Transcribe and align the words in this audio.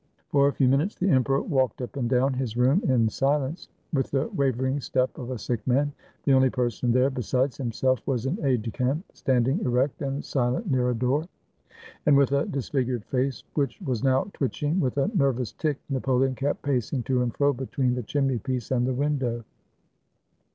For 0.29 0.47
a 0.47 0.53
few 0.53 0.67
minutes 0.67 0.95
the 0.95 1.11
emperor 1.11 1.43
walked 1.43 1.79
up 1.79 1.95
and 1.95 2.09
down 2.09 2.33
his 2.33 2.57
room 2.57 2.81
in 2.85 3.07
silence, 3.07 3.67
with 3.93 4.09
the 4.09 4.29
wavering 4.29 4.81
step 4.81 5.15
of 5.15 5.29
a 5.29 5.37
sick 5.37 5.59
man. 5.67 5.93
The 6.23 6.33
only 6.33 6.49
person 6.49 6.91
there 6.91 7.11
besides 7.11 7.57
himself 7.57 7.99
was 8.07 8.25
an 8.25 8.39
aide 8.43 8.63
de 8.63 8.71
camp, 8.71 9.05
standing 9.13 9.59
erect 9.59 10.01
and 10.01 10.25
silent 10.25 10.71
near 10.71 10.89
a 10.89 10.95
door. 10.95 11.27
And, 12.07 12.17
with 12.17 12.31
a 12.31 12.45
disfigured 12.47 13.05
face 13.05 13.43
which 13.53 13.79
was 13.79 14.03
now 14.03 14.23
twitching 14.33 14.79
with 14.79 14.97
a 14.97 15.09
nervous 15.13 15.51
tic, 15.51 15.77
Napoleon 15.87 16.33
kept 16.33 16.63
pacing 16.63 17.03
to 17.03 17.21
and 17.21 17.31
fro 17.37 17.53
between 17.53 17.93
the 17.93 18.01
chim 18.01 18.25
ney 18.27 18.39
piece 18.39 18.71
and 18.71 18.87
the 18.87 18.95
window. 18.95 19.43